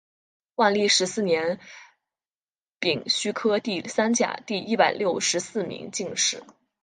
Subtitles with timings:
[0.55, 1.59] 万历十四年
[2.79, 6.43] 丙戌科第三甲第一百六十四名进士。